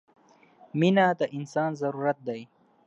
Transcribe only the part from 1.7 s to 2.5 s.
ضرورت دی.